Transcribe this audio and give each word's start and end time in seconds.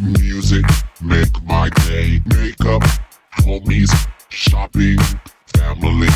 Music, 0.00 0.64
make 1.02 1.42
my 1.44 1.68
day. 1.86 2.20
Makeup, 2.26 2.82
homies, 3.38 3.90
shopping, 4.28 4.96
family, 5.56 6.08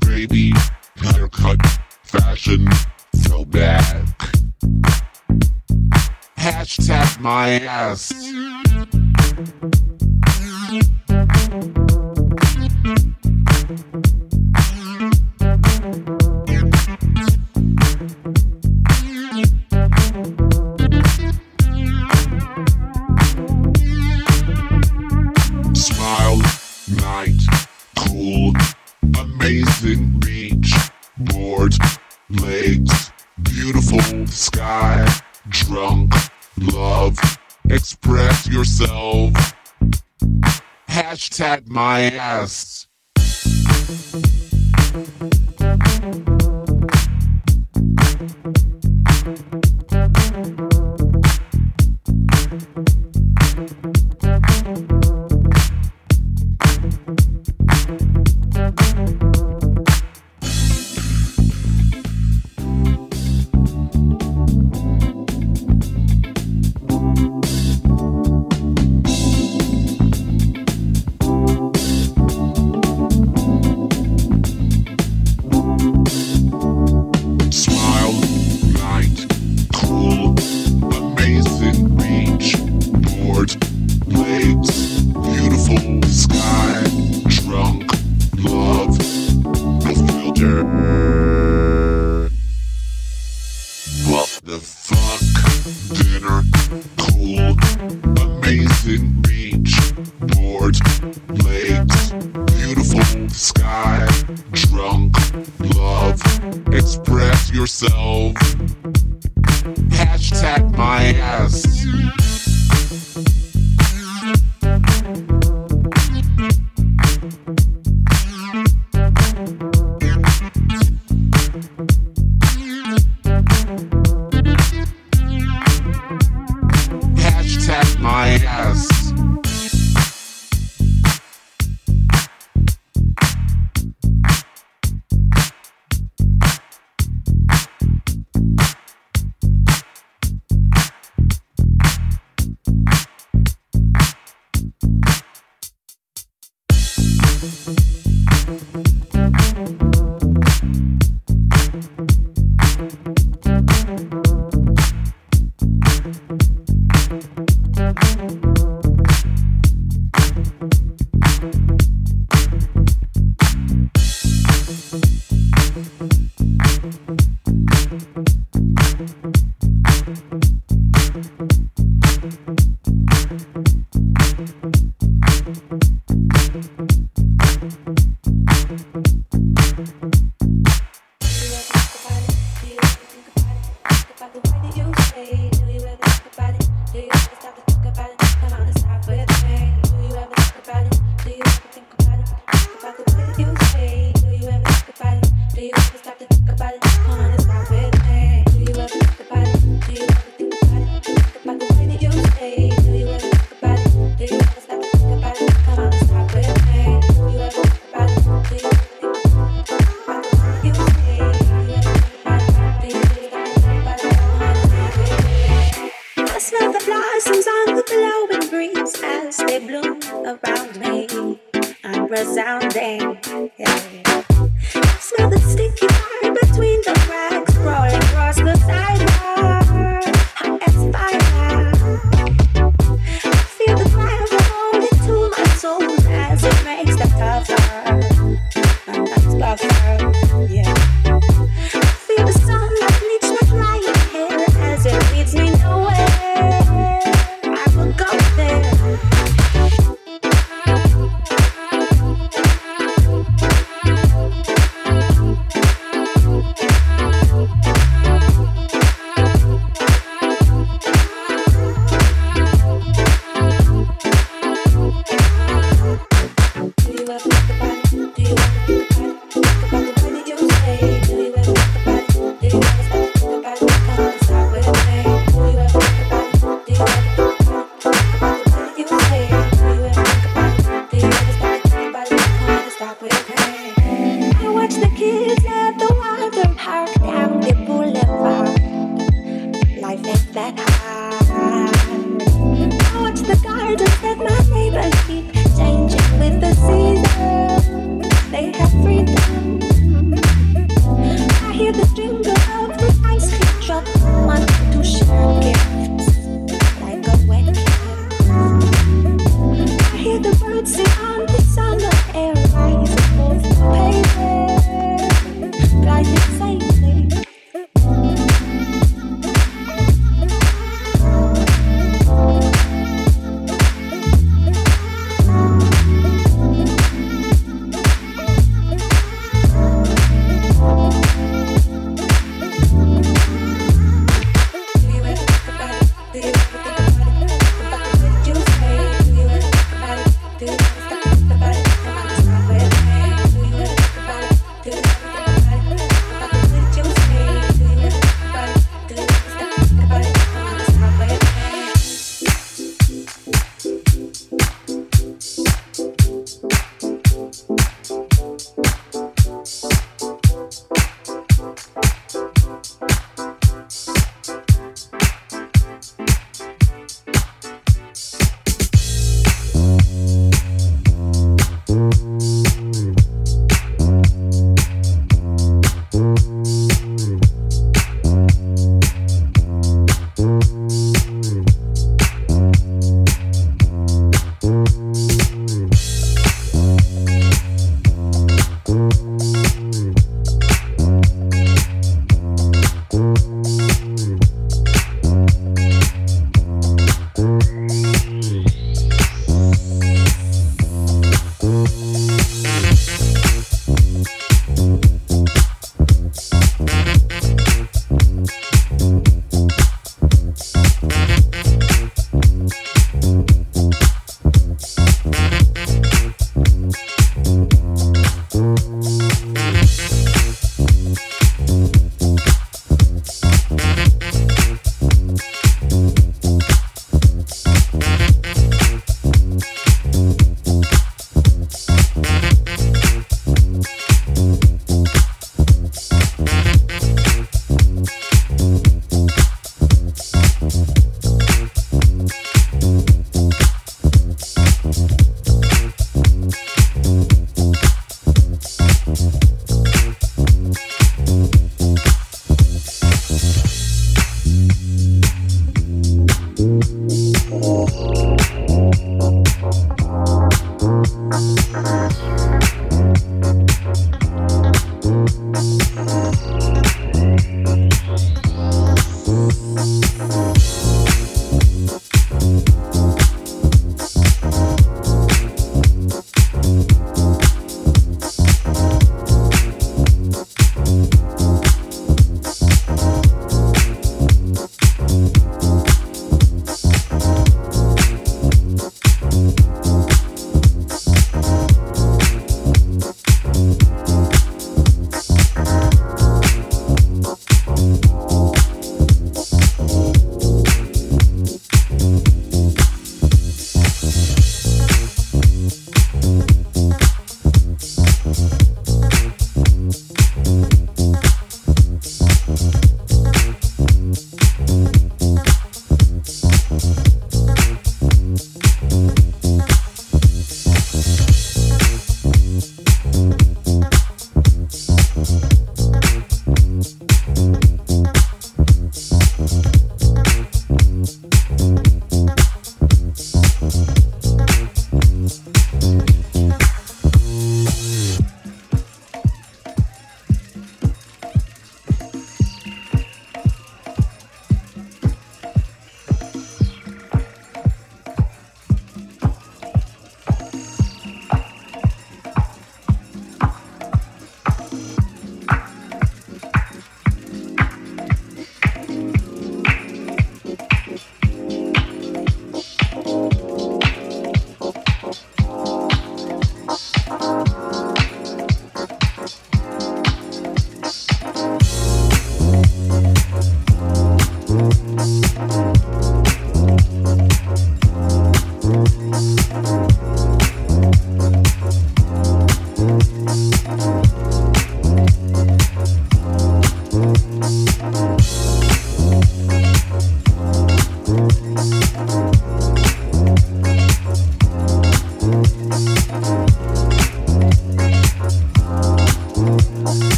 baby, 0.00 0.52
haircut, 0.96 1.60
fashion, 2.02 2.66
so 3.14 3.44
bad. 3.44 4.06
Hashtag 6.36 7.20
my 7.20 7.60
ass. 7.60 8.12
drunk 35.78 36.12
love. 36.72 37.16
Express 37.70 38.48
yourself. 38.48 39.32
Hashtag 40.88 41.68
my 41.68 42.10
ass. 42.10 42.88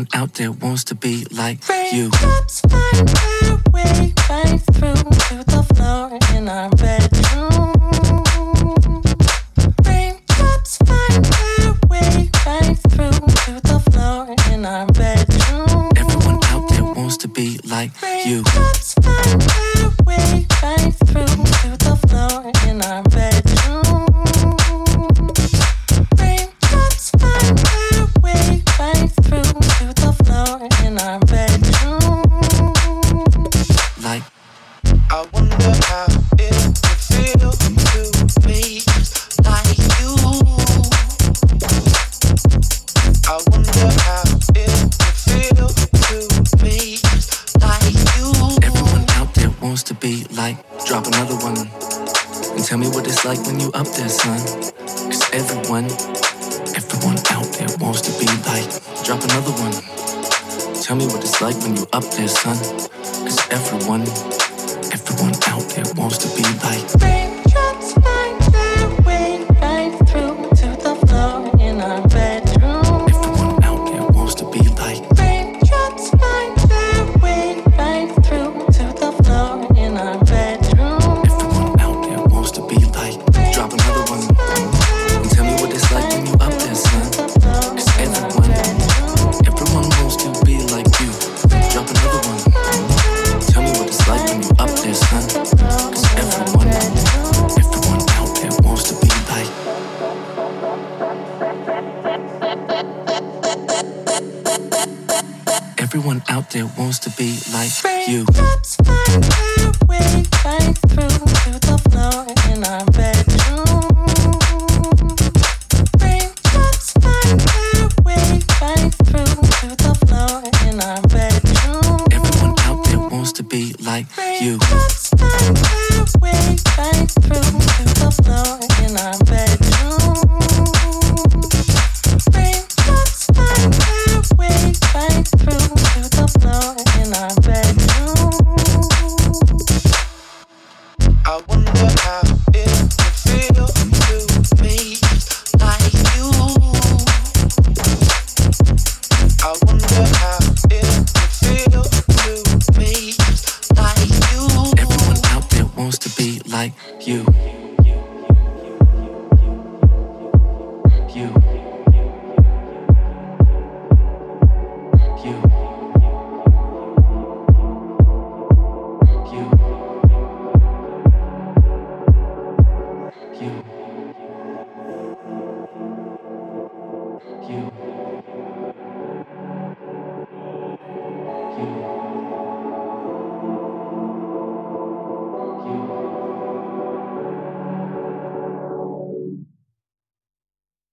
Everyone 0.00 0.22
out 0.22 0.34
there 0.34 0.52
wants 0.52 0.84
to 0.84 0.94
be 0.94 1.26
like 1.30 1.58
you. 1.92 2.10
Raindrops 2.10 2.62